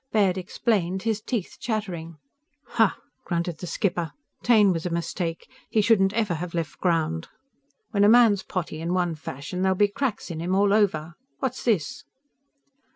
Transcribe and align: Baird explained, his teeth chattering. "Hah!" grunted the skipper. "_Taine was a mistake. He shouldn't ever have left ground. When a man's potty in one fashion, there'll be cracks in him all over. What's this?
Baird 0.11 0.35
explained, 0.35 1.03
his 1.03 1.21
teeth 1.21 1.57
chattering. 1.59 2.17
"Hah!" 2.65 2.95
grunted 3.23 3.59
the 3.59 3.67
skipper. 3.67 4.13
"_Taine 4.43 4.73
was 4.73 4.83
a 4.87 4.89
mistake. 4.89 5.47
He 5.69 5.79
shouldn't 5.81 6.11
ever 6.13 6.33
have 6.33 6.55
left 6.55 6.79
ground. 6.79 7.27
When 7.91 8.03
a 8.03 8.09
man's 8.09 8.41
potty 8.41 8.81
in 8.81 8.95
one 8.95 9.13
fashion, 9.13 9.61
there'll 9.61 9.75
be 9.75 9.89
cracks 9.89 10.31
in 10.31 10.39
him 10.39 10.55
all 10.55 10.73
over. 10.73 11.13
What's 11.37 11.63
this? 11.63 12.03